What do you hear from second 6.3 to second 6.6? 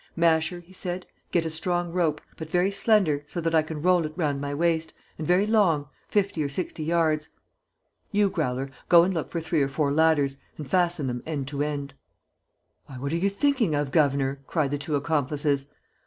or